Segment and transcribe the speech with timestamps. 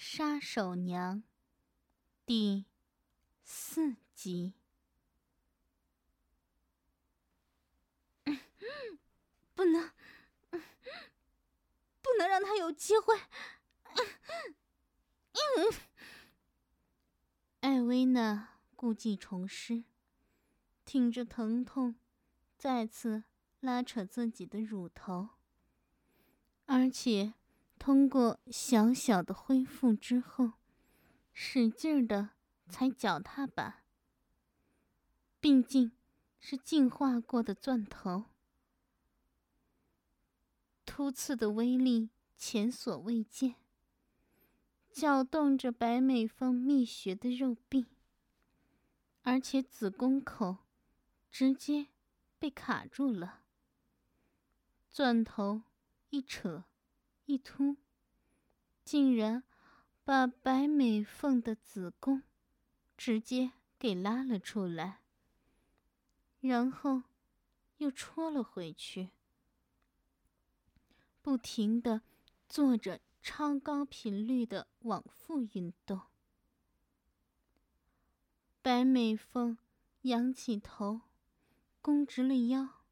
[0.00, 1.24] 杀手娘
[2.24, 2.66] 第
[3.42, 4.54] 四集。
[9.56, 9.90] 不能，
[12.00, 13.18] 不能让他有机会。
[17.58, 19.82] 艾薇娜故技重施，
[20.84, 21.96] 挺着疼痛，
[22.56, 23.24] 再次
[23.58, 25.30] 拉扯自己的乳头，
[26.66, 27.34] 而且。
[27.78, 30.52] 通过小小的恢复之后，
[31.32, 32.30] 使劲的
[32.68, 33.84] 踩脚踏板。
[35.40, 35.92] 毕竟，
[36.40, 38.24] 是进化过的钻头，
[40.84, 43.54] 突刺的威力前所未见，
[44.90, 47.86] 搅动着白美凤蜜穴的肉壁，
[49.22, 50.58] 而且子宫口
[51.30, 51.86] 直接
[52.38, 53.42] 被卡住了。
[54.90, 55.62] 钻头
[56.10, 56.64] 一扯。
[57.28, 57.76] 一突，
[58.86, 59.44] 竟然
[60.02, 62.22] 把白美凤的子宫
[62.96, 65.02] 直接给拉了出来，
[66.40, 67.02] 然后
[67.76, 69.10] 又戳了回去，
[71.20, 72.00] 不停的
[72.48, 76.00] 做着超高频率的往复运动。
[78.62, 79.58] 白美凤
[80.00, 81.02] 仰起头，
[81.82, 82.86] 弓直了腰，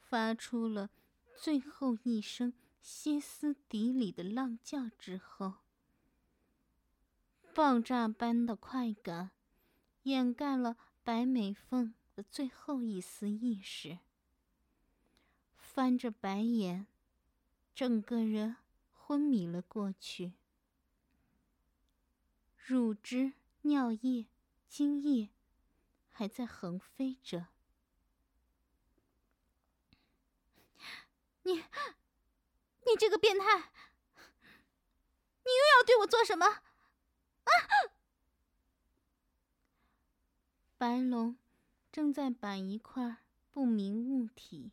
[0.00, 0.90] 发出了
[1.36, 2.52] 最后一声。
[2.82, 5.54] 歇斯底里的浪叫之后，
[7.54, 9.30] 爆炸般的快感
[10.02, 14.00] 掩盖了白美凤的最后一丝意识。
[15.56, 16.88] 翻着白眼，
[17.72, 18.56] 整个人
[18.92, 20.32] 昏迷了过去。
[22.56, 24.26] 乳汁、尿液、
[24.68, 25.30] 精液
[26.10, 27.46] 还在横飞着。
[31.44, 31.62] 你。
[32.86, 33.70] 你这个变态！
[35.44, 36.46] 你又要对我做什么？
[36.46, 36.62] 啊！
[40.78, 41.36] 白龙
[41.92, 43.18] 正在把一块
[43.50, 44.72] 不明物体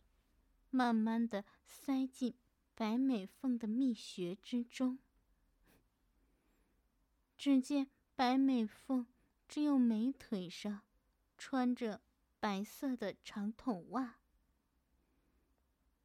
[0.69, 2.35] 慢慢的塞进
[2.73, 4.99] 白美凤的蜜穴之中。
[7.37, 9.07] 只见白美凤
[9.47, 10.81] 只有美腿上
[11.37, 12.01] 穿着
[12.39, 14.15] 白色的长筒袜，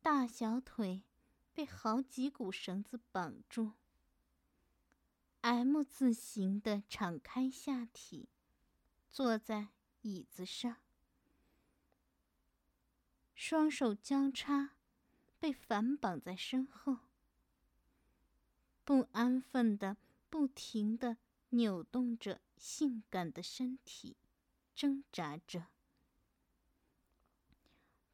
[0.02, 1.02] 大小腿。
[1.54, 3.74] 被好几股绳子绑住
[5.42, 8.28] ，M 字形的敞开下体，
[9.08, 9.68] 坐在
[10.02, 10.78] 椅子上，
[13.36, 14.76] 双手交叉，
[15.38, 16.98] 被反绑在身后，
[18.84, 19.96] 不安分的
[20.28, 21.18] 不停的
[21.50, 24.16] 扭动着性感的身体，
[24.74, 25.68] 挣扎着。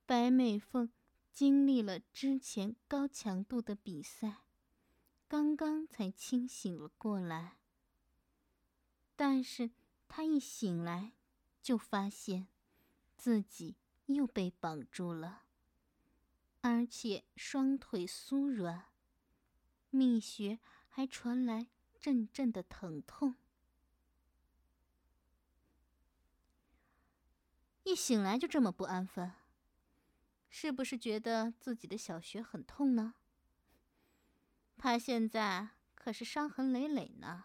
[0.05, 0.91] 白美凤。
[1.33, 4.43] 经历了之前高强度的比赛，
[5.27, 7.59] 刚刚才清醒了过来。
[9.17, 9.71] 但是
[10.09, 11.13] 他一醒来，
[11.63, 12.49] 就发现
[13.17, 13.77] 自己
[14.07, 15.45] 又被绑住了，
[16.63, 18.87] 而且双腿酥软，
[19.91, 20.59] 蜜穴
[20.89, 21.69] 还传来
[21.99, 23.37] 阵阵的疼痛。
[27.85, 29.33] 一醒来就这么不安分。
[30.51, 33.15] 是不是觉得自己的小穴很痛呢？
[34.77, 37.45] 他现在可是伤痕累累呢。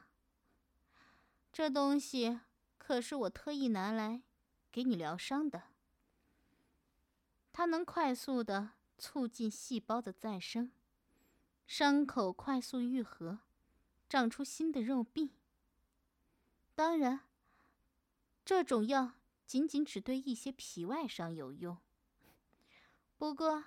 [1.53, 2.41] 这东西
[2.77, 4.23] 可是我特意拿来
[4.71, 5.63] 给你疗伤的。
[7.53, 10.71] 它能快速的促进细胞的再生，
[11.67, 13.39] 伤口快速愈合，
[14.09, 15.31] 长出新的肉壁。
[16.73, 17.21] 当然，
[18.43, 19.13] 这种药
[19.45, 21.77] 仅仅只对一些皮外伤有用。
[23.17, 23.63] 不过，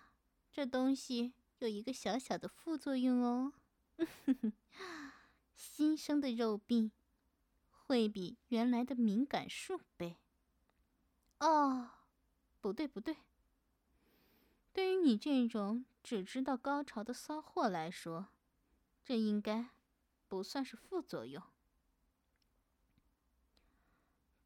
[0.52, 3.52] 这东西有一个小小的副作用哦，
[5.56, 6.92] 新生的肉壁
[7.70, 10.18] 会比原来的敏感数倍。
[11.38, 11.90] 哦，
[12.60, 13.16] 不对不对，
[14.72, 18.28] 对于你这种只知道高潮的骚货来说，
[19.04, 19.70] 这应该
[20.28, 21.42] 不算是副作用。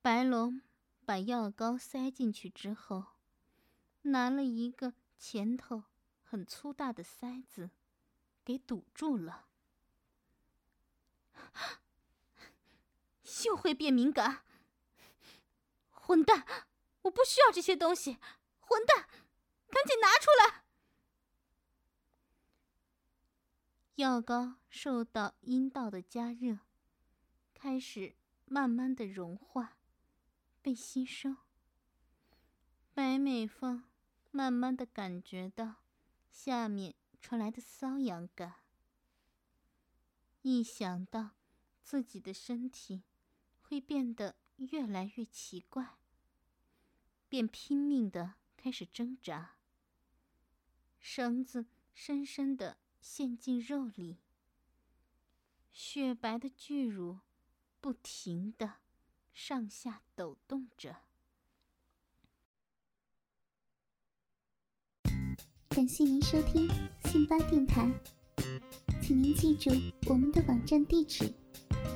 [0.00, 0.62] 白龙
[1.04, 3.11] 把药膏塞进去之后。
[4.02, 5.84] 拿了一个前头
[6.22, 7.70] 很粗大的塞子，
[8.44, 9.48] 给堵住了。
[13.24, 14.44] 就会变敏感。
[15.90, 16.46] 混蛋！
[17.02, 18.18] 我不需要这些东西。
[18.60, 19.08] 混蛋！
[19.68, 20.64] 赶紧拿出来！
[23.96, 26.60] 药膏受到阴道的加热，
[27.52, 28.14] 开始
[28.44, 29.76] 慢慢的融化，
[30.60, 31.36] 被吸收。
[32.94, 33.84] 白美凤
[34.34, 35.82] 慢慢的感觉到
[36.30, 38.62] 下面传来的瘙痒感，
[40.40, 41.32] 一想到
[41.82, 43.02] 自己的身体
[43.60, 45.98] 会变得越来越奇怪，
[47.28, 49.56] 便拼命的开始挣扎。
[50.98, 54.16] 绳子深深的陷进肉里，
[55.72, 57.20] 雪白的巨乳
[57.82, 58.78] 不停的
[59.34, 61.11] 上下抖动着。
[65.74, 66.68] 感谢您收听
[67.06, 67.90] 信巴电台，
[69.00, 69.70] 请您记住
[70.06, 71.24] 我们的网站地址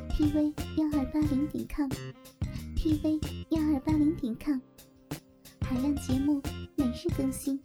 [0.08, 3.20] ：tv 幺二八零点 com，tv
[3.50, 4.58] 幺二八零点 com，
[5.61, 6.40] 海量节目
[6.75, 7.62] 每日更新，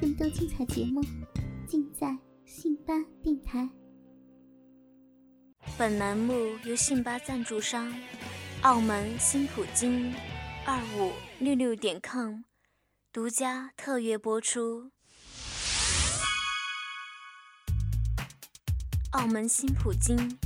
[0.00, 1.02] 更多精彩节目
[1.66, 2.16] 尽在
[2.46, 3.68] 信巴电台。
[5.76, 6.32] 本栏目
[6.64, 7.92] 由信巴赞助商
[8.62, 10.14] 澳门新普京
[10.64, 12.40] 二五六六点 com
[13.12, 14.95] 独家特约播出。
[19.16, 20.36] 澳门新普京，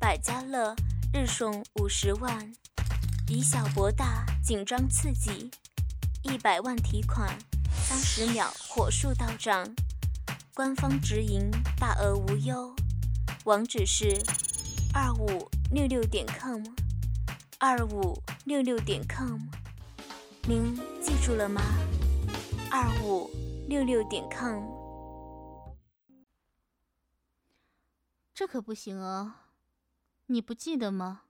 [0.00, 0.74] 百家乐
[1.14, 2.52] 日送五十万，
[3.28, 5.48] 以小博大，紧张刺激，
[6.22, 7.38] 一百万提款，
[7.84, 9.72] 三十秒火速到账，
[10.52, 12.74] 官方直营，大额无忧。
[13.44, 14.20] 网址是
[14.92, 16.64] 二五六六点 com，
[17.58, 19.38] 二五六六点 com，
[20.48, 21.62] 您记住了吗？
[22.72, 23.30] 二五
[23.68, 24.75] 六六点 com。
[28.36, 29.32] 这可不行哦，
[30.26, 31.22] 你不记得吗？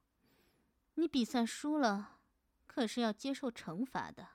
[0.97, 2.19] 你比赛输了，
[2.67, 4.31] 可是要接受惩罚的。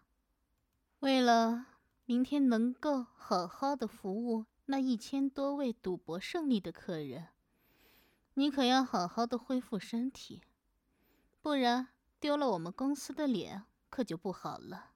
[1.02, 1.66] 为了
[2.06, 7.28] 明天能够好好的服务那一千多位赌博胜利的客人，
[8.36, 10.42] 你可要好好的恢复身体，
[11.42, 11.90] 不然
[12.22, 14.92] 丢了我们公司的脸可就不好了。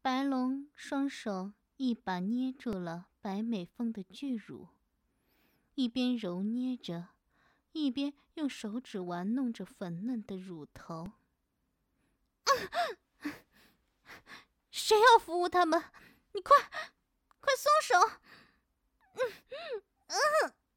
[0.00, 4.68] 白龙双手一把捏住了白美凤的巨乳。
[5.78, 7.10] 一边揉捏着，
[7.70, 11.12] 一边用手指玩弄着粉嫩的乳头。
[14.72, 15.80] 谁要服务他们？
[16.32, 16.58] 你快，
[17.38, 17.94] 快松手！
[19.14, 19.20] 嗯
[20.08, 20.12] 嗯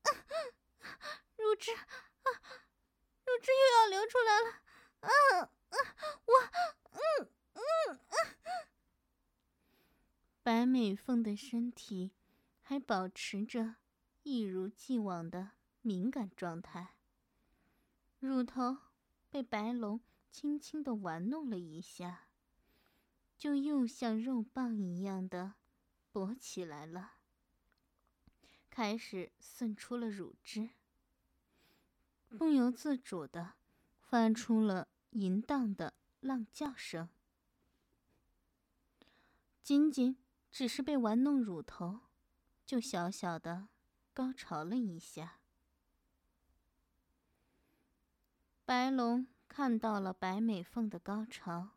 [0.03, 0.53] 嗯
[1.37, 1.79] 乳汁，乳
[3.41, 4.61] 汁又要流出来了。
[4.99, 5.79] 嗯嗯，
[6.25, 6.33] 我，
[6.91, 7.01] 嗯
[7.55, 7.61] 嗯
[8.09, 8.13] 嗯。
[10.43, 12.11] 白美凤的身体
[12.61, 13.77] 还保持着。
[14.23, 15.51] 一如既往的
[15.81, 16.95] 敏感状态，
[18.19, 18.77] 乳头
[19.29, 22.27] 被白龙轻轻的玩弄了一下，
[23.35, 25.55] 就又像肉棒一样的
[26.13, 27.13] 勃起来了，
[28.69, 30.69] 开始渗出了乳汁，
[32.29, 33.53] 不由自主的
[33.99, 37.09] 发出了淫荡的浪叫声。
[39.63, 40.15] 仅仅
[40.51, 42.01] 只是被玩弄乳头，
[42.65, 43.69] 就小小的。
[44.13, 45.39] 高潮了一下，
[48.65, 51.69] 白龙看到了白美凤的高潮，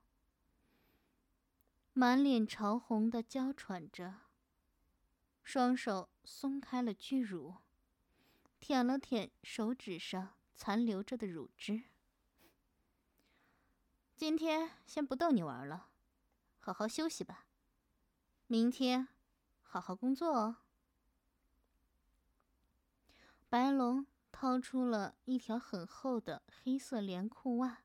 [1.93, 4.15] 满脸潮红的娇喘着，
[5.45, 7.55] 双手松开了巨乳，
[8.59, 11.85] 舔了舔手指上残留着的乳汁。
[14.17, 15.89] 今天先不逗你玩了，
[16.59, 17.47] 好好休息吧，
[18.49, 19.07] 明天
[19.63, 20.57] 好好工作哦。
[23.55, 27.85] 白龙掏出了一条很厚的黑色连裤袜，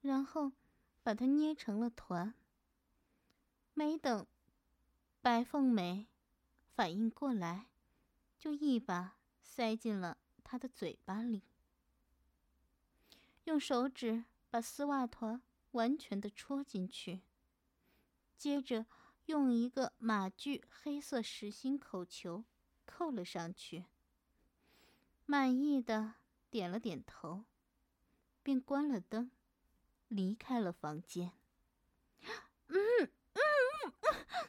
[0.00, 0.52] 然后
[1.02, 2.34] 把它捏成了团。
[3.72, 4.24] 没等
[5.20, 6.06] 白凤梅
[6.72, 7.66] 反应过来，
[8.38, 11.42] 就一把塞进了她的嘴巴里，
[13.46, 15.42] 用手指把丝袜团
[15.72, 17.22] 完全的戳进去，
[18.38, 18.86] 接着
[19.26, 22.44] 用一个马具黑色实心口球
[22.86, 23.86] 扣了上去。
[25.26, 26.14] 满意的
[26.50, 27.44] 点了点头，
[28.42, 29.30] 便关了灯，
[30.08, 31.32] 离开了房间。
[32.68, 34.48] 嗯嗯嗯。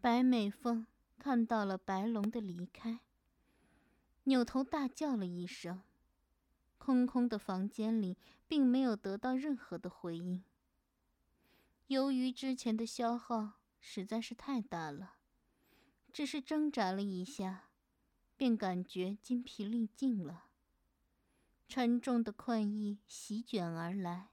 [0.00, 0.86] 白美凤
[1.18, 3.00] 看到了白龙的离开，
[4.24, 5.82] 扭头大叫了一声。
[6.78, 8.16] 空空的房间里
[8.48, 10.42] 并没有得到任何的回应。
[11.86, 15.14] 由于之前的消耗实在是太大了，
[16.12, 17.68] 只是挣扎了一下。
[18.42, 20.46] 便感觉筋疲力尽了，
[21.68, 24.30] 沉重的困意席卷而来，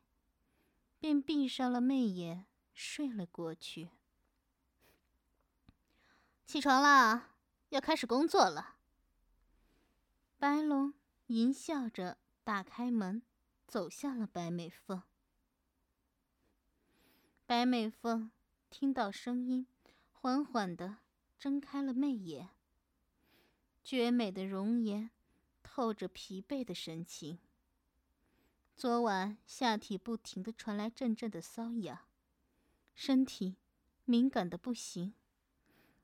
[0.98, 3.92] 便闭上了媚眼，睡了过去。
[6.48, 7.36] 起床了，
[7.70, 8.78] 要开始工作了。
[10.40, 10.96] 白龙
[11.28, 13.22] 淫笑着打开门，
[13.68, 15.04] 走向了白美凤。
[17.46, 18.32] 白美凤
[18.72, 19.68] 听到声音，
[20.12, 20.98] 缓缓的
[21.38, 22.50] 睁开了媚眼。
[23.90, 25.10] 绝美的容颜，
[25.64, 27.40] 透着疲惫的神情。
[28.78, 32.06] 昨晚下体不停的传来阵阵的瘙痒，
[32.94, 33.56] 身体
[34.06, 35.16] 敏感的不行，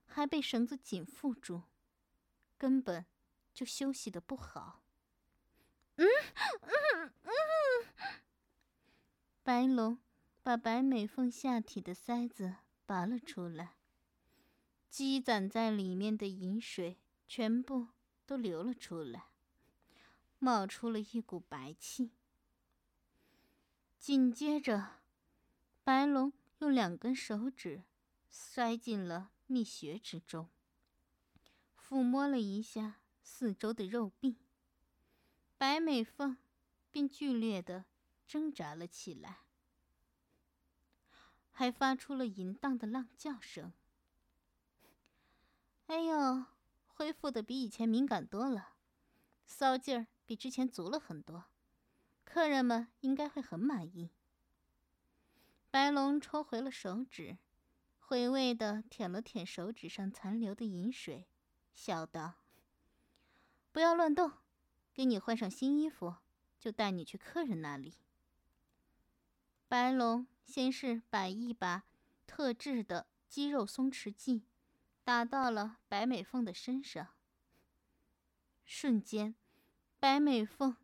[0.08, 1.62] 还被绳子紧缚住，
[2.58, 3.06] 根本。
[3.54, 4.82] 就休息的不好。
[5.98, 6.08] 嗯
[6.42, 7.32] 嗯嗯。
[9.44, 10.00] 白龙
[10.42, 12.56] 把白美凤下体的塞子
[12.88, 13.76] 拔了出来，
[14.90, 17.88] 积攒在里面的饮水全部
[18.26, 19.26] 都流了出来，
[20.40, 22.12] 冒出了一股白气。
[24.00, 25.00] 紧接着，
[25.84, 27.84] 白龙用两根手指
[28.30, 30.50] 塞进了蜜穴之中，
[31.80, 32.98] 抚摸了一下。
[33.28, 34.38] 四周的肉壁，
[35.58, 36.38] 白美凤
[36.92, 37.86] 便剧烈的
[38.28, 39.40] 挣扎了起来，
[41.52, 43.74] 还发出了淫荡的浪叫声。
[45.88, 46.46] 哎呦，
[46.98, 48.76] 恢复的比以前敏感多了，
[49.46, 51.44] 骚劲儿比之前足了很多，
[52.24, 54.12] 客人们应该会很满意。
[55.70, 57.38] 白龙抽回了手指，
[58.00, 61.28] 回味的舔了舔手指上残留的饮水，
[61.74, 62.36] 笑道。
[63.74, 64.32] 不要乱动，
[64.94, 66.16] 给你换上新衣服，
[66.58, 67.98] 就带你去客人那里。
[69.68, 71.84] 白龙先是摆一把
[72.26, 74.46] 特制的肌肉松弛剂
[75.06, 77.14] 打到了白美凤的身上，
[78.66, 79.36] 瞬间，
[79.98, 80.76] 白美凤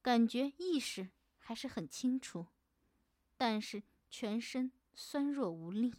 [0.00, 2.46] 感觉意识还是很清楚，
[3.36, 5.94] 但是全身酸弱无力。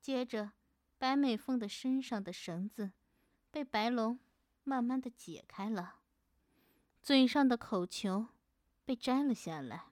[0.00, 0.52] 接着，
[0.96, 2.92] 白美凤的身上的绳子
[3.50, 4.18] 被白龙。
[4.62, 5.96] 慢慢的解开了，
[7.02, 8.28] 嘴上的口球
[8.84, 9.86] 被摘了下来，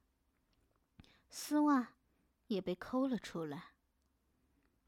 [1.31, 1.95] 丝袜
[2.47, 3.73] 也被抠了出来。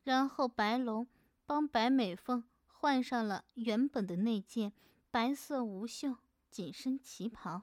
[0.05, 1.09] 然后白龙
[1.51, 4.73] 帮白美凤换上了原本的那件
[5.11, 6.17] 白色无袖
[6.49, 7.63] 紧身旗袍，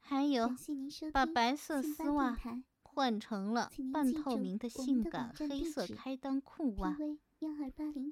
[0.00, 0.50] 还有
[1.12, 2.36] 把白色丝袜
[2.82, 6.96] 换成了半透明的性感黑色开裆裤袜。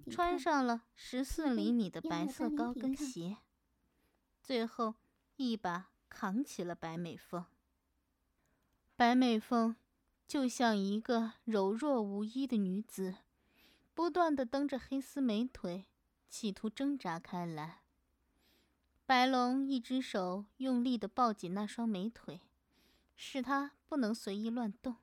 [0.09, 3.39] 穿上了十四厘米的白色高跟鞋，
[4.41, 4.95] 最后
[5.35, 7.45] 一把扛起了白美凤。
[8.95, 9.75] 白美凤
[10.25, 13.17] 就像一个柔弱无依的女子，
[13.97, 15.87] 不断的蹬着黑丝美腿，
[16.29, 17.81] 企图挣扎开来。
[19.07, 22.43] 白龙一只手用力的抱紧那双美腿，
[23.17, 24.97] 使她不能随意乱动，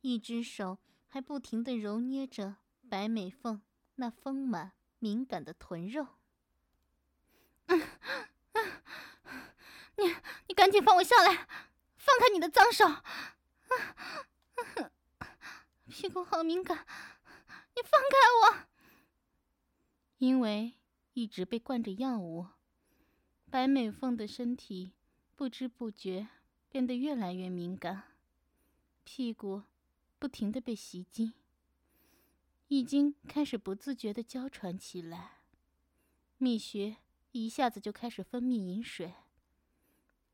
[0.00, 0.78] 一只手
[1.08, 2.56] 还不停的揉捏着。
[2.88, 3.60] 白美凤
[3.96, 6.06] 那丰满敏感的臀肉，
[7.68, 7.76] 你
[10.48, 11.46] 你赶紧放我下来，
[11.98, 13.04] 放开你的脏手，啊
[15.86, 16.86] 屁股好敏感，
[17.74, 18.66] 你放开我。
[20.18, 20.74] 因为
[21.14, 22.46] 一直被灌着药物，
[23.50, 24.92] 白美凤的身体
[25.34, 26.28] 不知不觉
[26.68, 28.04] 变得越来越敏感，
[29.04, 29.62] 屁股
[30.18, 31.32] 不停的被袭击。
[32.68, 35.40] 已经开始不自觉的娇喘起来，
[36.38, 36.98] 蜜穴
[37.32, 39.14] 一下子就开始分泌饮水，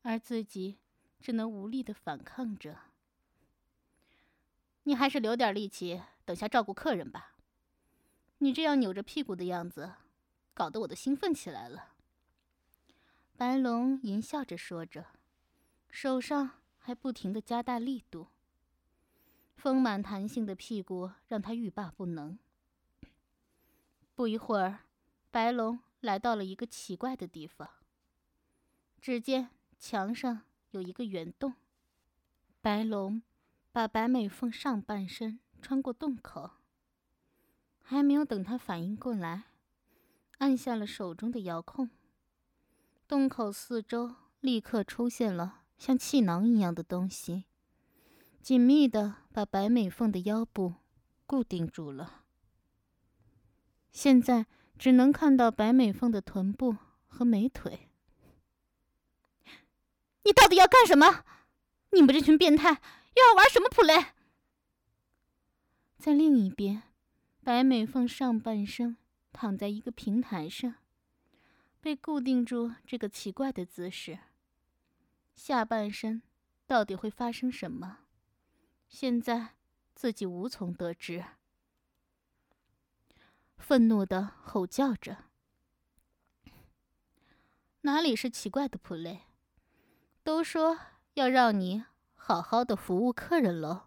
[0.03, 0.77] 而自己
[1.19, 2.86] 只能无力的反抗着。
[4.87, 7.35] 你还是留点力气，等下照顾客人吧。
[8.37, 9.95] 你这样扭着屁股的样子，
[10.53, 11.95] 搞得我都兴奋起来了。
[13.35, 15.07] 白龙淫笑着说着，
[15.91, 18.29] 手上还不停的加大力度。
[19.57, 22.39] 丰满弹性的屁股让他欲罢不能。
[24.15, 24.85] 不一会儿，
[25.29, 27.69] 白龙来到了一个奇怪的地方。
[29.01, 31.55] 只见墙上有一个圆洞，
[32.61, 33.21] 白龙
[33.77, 36.49] 把白美凤上半身穿过洞口。
[37.79, 39.51] 还没有等他反应过来，
[40.39, 41.91] 按下了手中的遥控，
[43.07, 47.43] 洞口四周立刻出现了像气囊一样的东西。
[48.41, 50.73] 紧密的把白美凤的腰部
[51.27, 52.23] 固定住了。
[53.91, 54.47] 现在
[54.79, 57.91] 只能看到白美凤的臀部和美腿。
[60.23, 61.23] 你到底要干什么？
[61.91, 62.81] 你们这群变态
[63.17, 64.09] 又要玩什么 play？
[65.97, 66.83] 在另一边，
[67.43, 68.95] 白美凤上半身
[69.33, 70.75] 躺在一个平台上，
[71.81, 74.19] 被固定住这个奇怪的姿势，
[75.33, 76.21] 下半身
[76.67, 78.01] 到底会发生什么，
[78.87, 79.55] 现在
[79.95, 81.25] 自己无从得知。
[83.57, 85.25] 愤怒的吼叫着
[87.81, 89.21] ：“哪里是奇怪的普雷？
[90.23, 90.77] 都说
[91.15, 91.83] 要让你
[92.27, 93.83] 好好的服务客人喽。”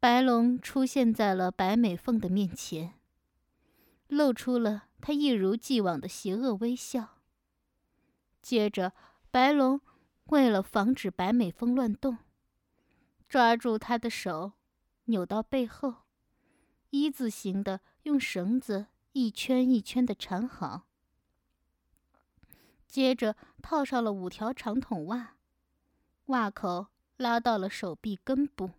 [0.00, 2.94] 白龙出现在了白美凤的面前，
[4.08, 7.20] 露出了他一如既往的邪恶微笑。
[8.42, 8.92] 接着，
[9.30, 9.80] 白龙
[10.24, 12.18] 为了防止白美凤乱动，
[13.28, 14.54] 抓住她的手，
[15.04, 15.94] 扭到背后。
[16.90, 20.88] 一字形的，用绳子一圈一圈的缠好，
[22.88, 25.36] 接着套上了五条长筒袜，
[26.30, 28.72] 袜口拉到了手臂根部，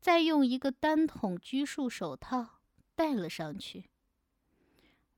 [0.00, 2.58] 再用一个单筒拘束手套
[2.94, 3.88] 戴了上去，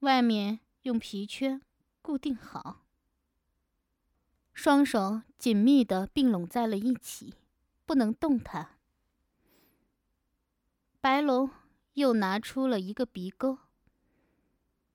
[0.01, 1.61] 外面用皮圈
[2.01, 2.85] 固定好，
[4.53, 7.35] 双手紧密的并拢在了一起，
[7.85, 8.79] 不能动弹。
[11.01, 11.51] 白龙。
[11.95, 13.59] 又拿出了一个鼻钩，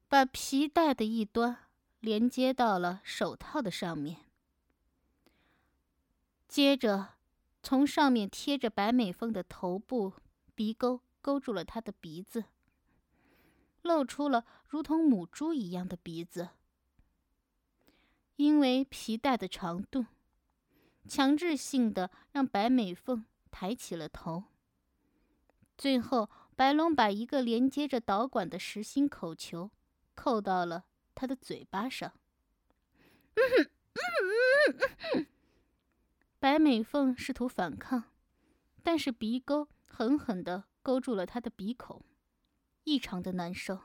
[0.09, 1.69] 把皮带的一端
[2.01, 4.28] 连接到了手套的上面，
[6.49, 7.09] 接着
[7.63, 10.13] 从上面贴着白美凤的头部
[10.55, 12.45] 鼻钩勾住了她的鼻子，
[13.83, 16.49] 露出了如同母猪一样的鼻子。
[18.35, 20.07] 因为皮带的长度，
[21.07, 24.45] 强制性的让白美凤抬起了头，
[25.77, 26.29] 最后。
[26.55, 29.71] 白龙把一个连接着导管的实心口球
[30.13, 30.83] 扣到了
[31.15, 32.11] 他的嘴巴上。
[36.39, 38.05] 白美凤试图反抗，
[38.81, 42.01] 但是鼻钩狠狠地勾住了她的鼻孔，
[42.85, 43.81] 异常的难受，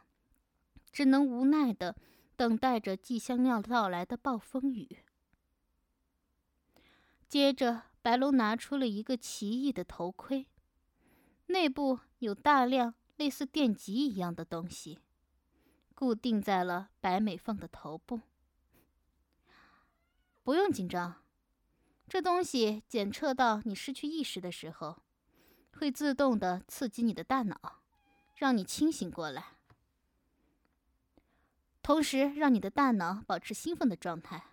[0.93, 1.97] 只能无奈地
[2.37, 4.99] 等待着即将要到来的暴风雨。
[7.29, 10.47] 接着，白龙拿出了一个奇异的头盔。
[11.47, 15.01] 内部有大量类似电极一样的东西，
[15.95, 18.21] 固定在了白美凤的头部。
[20.45, 21.24] 不用紧张，
[22.09, 25.03] 这东西检测到你失去意识的时候，
[25.77, 27.81] 会自动的刺激你的大脑，
[28.37, 29.57] 让你清醒过来，
[31.83, 34.45] 同时让你的大脑保持兴奋的状态。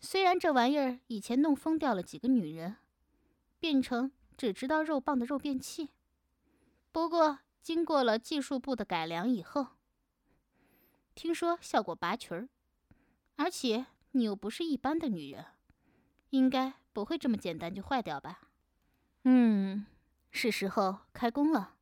[0.00, 2.76] 虽然这玩意儿以前弄疯掉了几个女人，
[3.58, 4.12] 变成。
[4.38, 5.88] 只知道肉棒的肉便器，
[6.92, 9.68] 不过经过了技术部的改良以后，
[11.14, 12.50] 听说效果拔群儿。
[13.36, 15.46] 而且你又不是一般的女人，
[16.36, 18.40] 应该不会这么简单就坏掉吧？
[19.24, 19.86] 嗯，
[20.30, 21.74] 是时候开工了。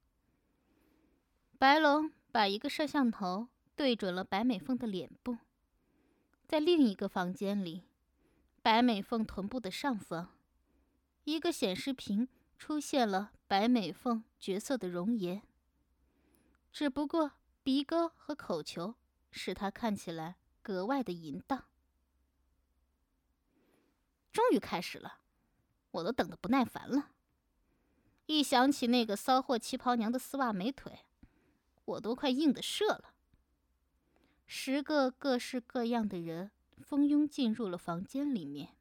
[1.59, 5.39] 白龙把一个摄像头对准了白美凤的脸部，
[6.47, 7.85] 在另一个房间里，
[8.63, 10.37] 白美凤臀部的上方，
[11.25, 12.29] 一个显示屏。
[12.57, 15.43] 出现了白美凤角色的容颜，
[16.73, 18.95] 只不过鼻沟和口球
[19.31, 21.65] 使她看起来格外的淫荡。
[24.35, 25.21] 终于开始了，
[25.93, 27.13] 我都等得不耐烦了。
[28.27, 31.07] 一想起那个骚货旗袍娘的丝袜美腿，
[31.87, 33.15] 我都快硬的射了。
[34.45, 36.51] 十个各式各样的人
[36.83, 38.75] 蜂拥进入了房间里面，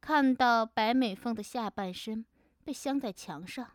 [0.00, 2.24] 看到白美凤的下半身。
[2.64, 3.72] 被镶在墙上，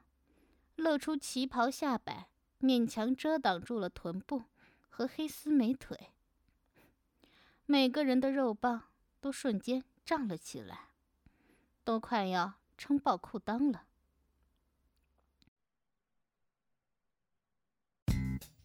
[0.75, 2.27] 露出旗袍下摆，
[2.59, 4.45] 勉强遮挡住了臀部
[4.89, 6.09] 和黑丝美腿。
[7.67, 8.85] 每个人的肉棒
[9.21, 10.87] 都瞬间胀了起来，
[11.83, 13.83] 都快要撑爆裤裆了。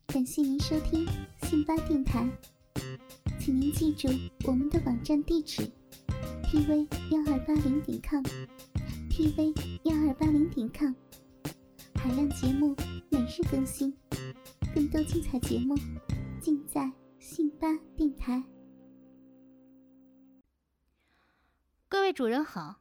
[0.06, 1.06] 感谢您收听
[1.42, 2.26] 信巴电台，
[3.38, 4.08] 请您记住
[4.46, 5.70] 我们的网站地址
[6.44, 8.22] ：tv 幺二八零点 com。
[9.10, 9.52] tv
[9.82, 10.94] 幺二八零点 com，
[11.94, 12.74] 海量节目
[13.10, 13.94] 每日更新，
[14.74, 15.76] 更多精彩节目
[16.40, 18.42] 尽在信巴电台。
[21.94, 22.80] 各位主人好，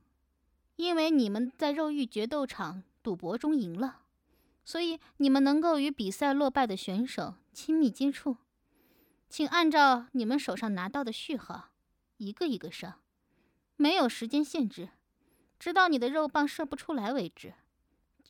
[0.76, 4.00] 因为你们在肉欲决斗场赌博中赢了，
[4.66, 8.38] 所以你们能够与比赛落败的选手亲密接触，
[9.30, 11.70] 请按照你们手上拿到的序号
[12.18, 13.02] 一个一个上，
[13.76, 14.90] 没有时间限制。
[15.60, 17.54] 直到你的肉棒射不出来为止，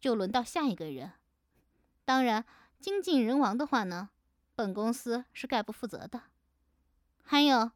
[0.01, 1.13] 就轮到下一个人。
[2.03, 2.43] 当然，
[2.81, 4.09] 精尽人亡的话呢，
[4.53, 6.23] 本公司是概不负责的。
[7.23, 7.71] 还有，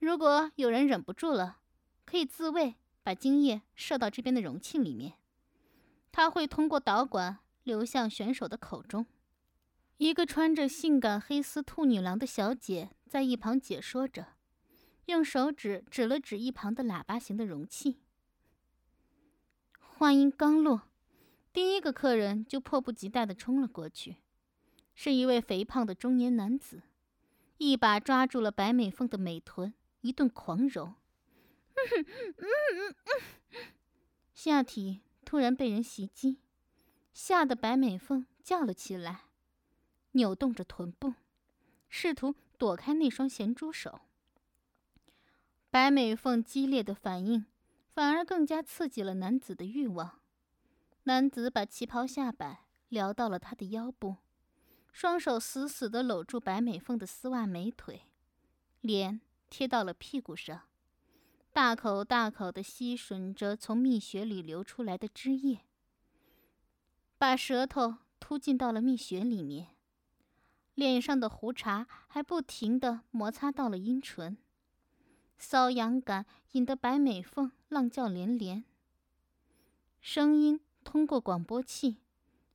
[0.00, 1.58] 如果有人忍不住了，
[2.08, 5.12] 可以自卫，把精液射到这边的容器里面，
[6.10, 9.04] 它会通过导管流向选手的口中。
[9.98, 14.28] 一个穿着性感黑丝兔女郎的小姐在一旁解说着，
[15.04, 17.98] 用手指指了指一旁的喇叭形的容器。
[19.78, 20.84] 话音刚落，
[21.52, 24.16] 第一个客人就迫不及待地冲了过去，
[24.94, 26.84] 是一位肥胖的中年男子，
[27.58, 30.94] 一把抓住了白美凤的美臀，一顿狂揉，
[34.34, 36.38] 下体突然被人袭击，
[37.12, 39.24] 吓得白美凤叫了起来，
[40.12, 41.14] 扭动着臀部，
[41.88, 44.00] 试图躲开那双咸猪手。
[45.70, 47.44] 白美凤激烈的反应，
[47.92, 50.20] 反而更加刺激了男子的欲望。
[51.04, 54.16] 男子把旗袍下摆撩到了她的腰部，
[54.92, 58.02] 双手死死地搂住白美凤的丝袜美腿，
[58.80, 60.67] 脸贴到了屁股上，
[61.58, 65.62] 大口大口地吸吮着从蜜穴里流出来的汁液，
[67.18, 69.74] 把舌头突进到了蜜穴里面，
[70.76, 74.38] 脸上的胡茬还不停地摩擦到了阴唇。
[75.36, 78.64] 瘙痒感引得白美凤浪叫连连，
[80.00, 81.96] 声音通过广播器，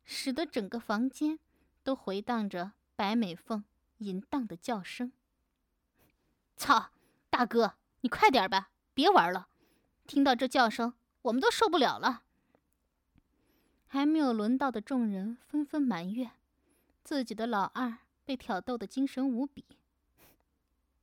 [0.05, 1.39] 使得整个房间
[1.83, 3.65] 都回荡着白美凤
[3.97, 5.11] 淫荡的叫声。
[6.55, 6.91] 操，
[7.29, 9.47] 大哥，你快点吧，别玩了！
[10.05, 12.23] 听到这叫声，我们都受不了了。
[13.87, 16.31] 还没有轮到的众人纷纷埋怨，
[17.03, 19.65] 自己的老二被挑逗的精神无比。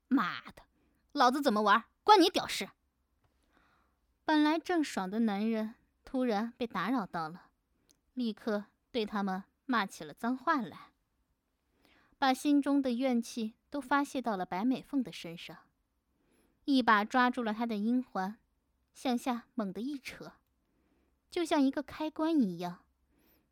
[0.08, 0.62] 妈的！
[1.12, 2.68] 老子怎么玩，关你屌事！
[4.24, 5.74] 本来正爽的男人
[6.04, 7.48] 突然被打扰到了，
[8.14, 10.92] 立刻对他们骂起了脏话来，
[12.18, 15.56] 把心中的怨气都发泄到了白美凤的身上，
[16.74, 18.38] 一把抓住了他的阴环，
[18.94, 20.32] 向下猛地一扯，
[21.30, 22.84] 就像一个开关一样，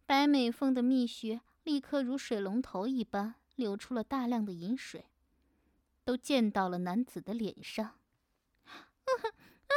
[0.07, 5.07] 白美凤的蜜穴立刻如水龙头一般流出了大量的饮水。
[6.05, 7.85] 都溅到了男子的脸上。
[7.85, 7.95] 啊
[9.05, 9.13] 啊
[9.67, 9.75] 啊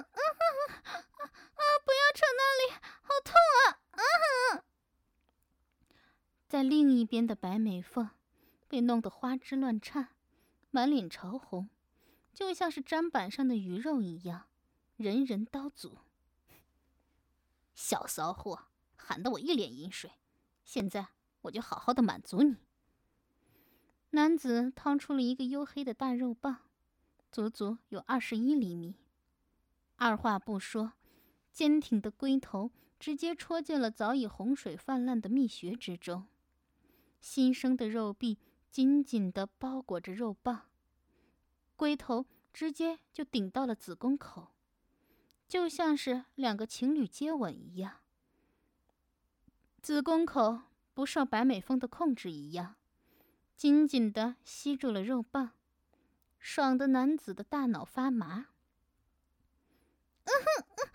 [0.00, 1.60] 啊啊！
[1.84, 3.76] 不要扯那里，好痛啊！
[3.92, 4.64] 啊！
[6.48, 8.08] 在另一边的白美凤
[8.66, 10.08] 被弄得花枝乱颤，
[10.70, 11.68] 满脸潮红，
[12.34, 14.48] 就像是砧板上的鱼肉一样，
[14.96, 15.98] 人人刀俎。
[17.74, 18.66] 小骚货，
[18.96, 20.10] 喊得我一脸淫水，
[20.64, 21.08] 现在
[21.42, 22.56] 我就好好的满足你。
[24.10, 26.58] 男子掏出了一个黝黑的大肉棒，
[27.30, 28.96] 足足有二十一厘米。
[29.96, 30.94] 二话不说，
[31.52, 36.26] 坚挺的龟头直接戳进了早已洪水泛滥的蜜穴之中。
[37.20, 38.38] 新生的肉壁
[38.70, 40.62] 紧紧地包裹着肉棒，
[41.76, 44.48] 龟头直接就顶到了子宫口，
[45.48, 48.00] 就像是两个情侣接吻一样。
[49.82, 50.62] 子宫口
[50.94, 52.76] 不受白美风的控制一样。
[53.56, 55.52] 紧紧的吸住了肉棒，
[56.40, 58.46] 爽的男子的大脑发麻。
[60.24, 60.90] 嗯哼，嗯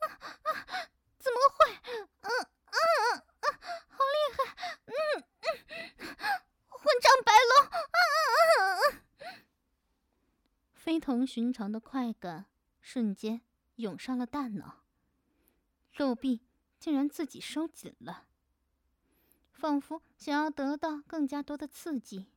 [0.00, 0.08] 嗯
[0.44, 1.74] 嗯怎么会？
[2.22, 3.44] 嗯嗯嗯嗯，
[3.88, 4.38] 好厉害！
[4.86, 4.92] 嗯
[5.98, 6.08] 嗯，
[6.68, 7.52] 混账白龙！
[7.68, 9.44] 嗯嗯嗯嗯，
[10.72, 12.46] 非同寻常的快感
[12.80, 13.42] 瞬间
[13.74, 14.84] 涌上了大脑，
[15.92, 16.40] 肉壁
[16.78, 18.24] 竟然自己收紧了。
[19.52, 22.28] 仿佛想要得到更加多的刺激，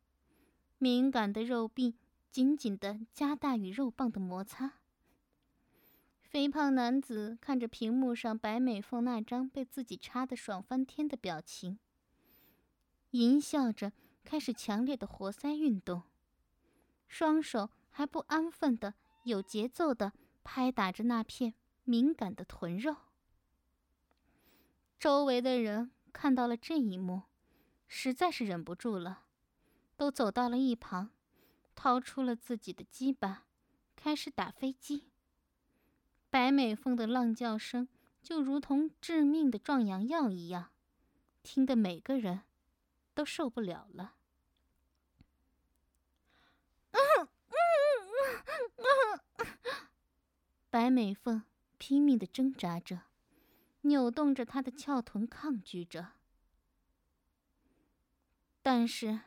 [0.79, 1.95] 敏感的肉壁
[2.29, 4.73] 紧紧的加大与肉棒的摩擦。
[6.21, 11.79] 肥胖男子看着屏幕上白美凤那张被自己插的爽翻天的表情，
[13.11, 13.93] 淫笑着
[14.25, 16.03] 开始强烈的活塞运动，
[17.07, 20.11] 双手还不安分的有节奏的
[20.43, 21.53] 拍打着那片
[21.85, 22.97] 敏感的臀肉。
[24.99, 25.91] 周围的人。
[26.15, 27.23] 看到了这一幕，
[27.87, 29.23] 实在是忍不住了，
[29.97, 31.09] 都走到了一旁，
[31.73, 33.45] 掏出了自己的鸡巴，
[33.95, 35.09] 开始打飞机。
[36.29, 37.87] 白美凤的浪叫声
[38.21, 40.69] 就如同致命的壮阳药一样，
[41.41, 42.43] 听得每个人
[43.15, 44.13] 都受不了了。
[50.73, 51.43] 白美凤
[51.77, 53.01] 拼命的挣扎着。
[53.81, 56.13] 扭动着她的翘臀，抗拒着。
[58.63, 59.19] 但是，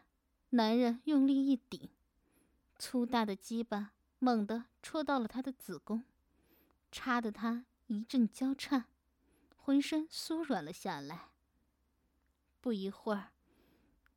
[0.50, 1.88] 男人用力一顶，
[2.80, 6.02] 粗大的鸡巴猛地戳到了她的子宫，
[6.90, 8.86] 插得她一阵娇颤，
[9.54, 11.28] 浑身酥软了下来。
[12.60, 13.30] 不一会儿，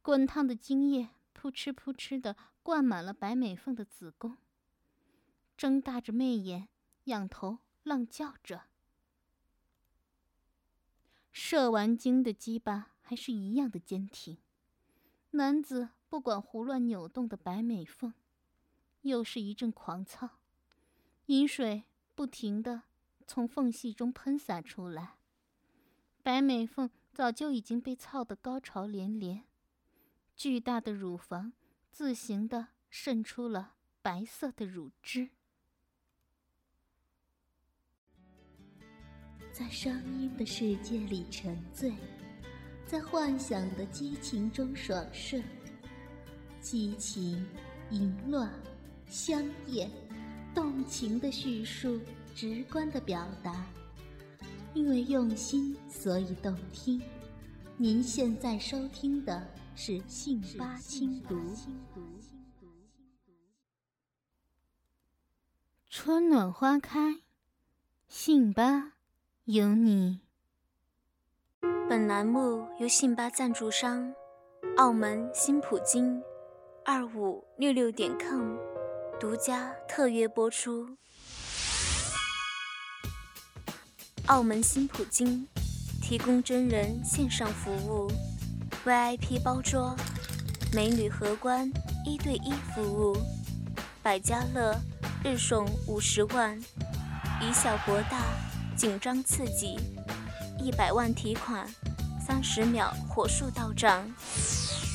[0.02, 4.38] 滚烫的精液扑哧扑哧的灌满了白美凤的子宫，
[5.56, 6.68] 睁大着媚眼，
[7.10, 8.64] 仰头浪叫着。
[11.32, 14.38] 射完精的鸡巴还是一样的坚挺，
[15.32, 18.14] 男子不管胡乱扭动的白美凤，
[19.02, 20.40] 又是一阵狂躁，
[21.28, 21.84] 饮水
[22.16, 22.84] 不停的
[23.28, 25.18] 从缝隙中喷洒出来。
[26.24, 29.46] 白美凤早就已经被操得高潮连连，
[30.36, 31.54] 巨大的乳房
[31.92, 35.30] 自行的渗出了白色的乳汁。
[39.60, 41.94] 在声音的世界里沉醉，
[42.86, 45.44] 在幻想的激情中爽顺，
[46.62, 47.46] 激情、
[47.90, 48.50] 淫乱、
[49.06, 49.92] 香艳、
[50.56, 52.00] 动情的叙述，
[52.34, 53.68] 直观的表达。
[54.74, 57.02] 因为用心，所以动听。
[57.76, 59.46] 您现在收听的
[59.76, 61.36] 是《信八轻读》。
[65.90, 67.20] 春暖花开，
[68.08, 68.94] 信八
[69.52, 70.20] 有你。
[71.90, 74.14] 本栏目由信八赞助商
[74.78, 76.22] 澳门新普京
[76.86, 78.58] 二五六六点 com
[79.20, 80.96] 独家特约播出。
[84.28, 85.48] 澳门新普京
[86.00, 88.08] 提供真人线上服务
[88.86, 89.96] ，VIP 包桌，
[90.76, 91.68] 美女荷官
[92.06, 93.18] 一对一服务，
[94.04, 94.80] 百家乐
[95.24, 96.56] 日送五十万，
[97.42, 98.22] 以小博大，
[98.80, 99.78] 紧张刺激，
[100.58, 101.68] 一百万提款，
[102.26, 104.10] 三十秒火速到账，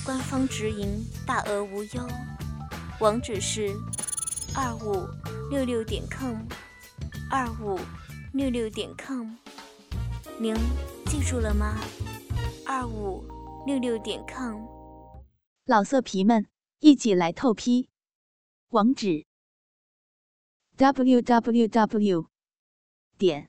[0.07, 2.09] 官方直营，大额无忧，
[3.01, 3.69] 网址是
[4.57, 5.07] 二五
[5.51, 6.39] 六六点 com，
[7.31, 7.79] 二五。
[8.33, 9.29] 六六点 com，
[10.41, 10.53] 您
[11.07, 11.79] 记住了吗？
[12.67, 13.25] 二五
[13.65, 14.67] 六六点 com，
[15.67, 16.45] 老色皮们
[16.81, 17.89] 一起来透批，
[18.71, 19.25] 网址
[20.77, 22.27] ：w w w
[23.17, 23.49] 点